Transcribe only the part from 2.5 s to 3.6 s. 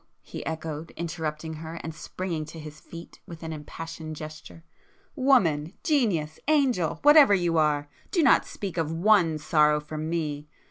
his feet with an